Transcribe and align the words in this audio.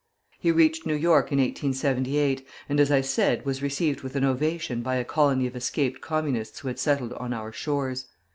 He 0.39 0.49
reached 0.51 0.83
New 0.87 0.95
York 0.95 1.31
in 1.31 1.37
1878, 1.37 2.43
and, 2.67 2.79
as 2.79 2.89
I 2.91 3.01
said, 3.01 3.45
was 3.45 3.61
received 3.61 4.01
with 4.01 4.15
an 4.15 4.23
ovation 4.23 4.81
by 4.81 4.95
a 4.95 5.05
colony 5.05 5.45
of 5.45 5.55
escaped 5.55 6.01
Communists 6.01 6.57
who 6.61 6.69
had 6.69 6.79
settled 6.79 7.13
on 7.13 7.33
our 7.33 7.51
shores. 7.51 8.07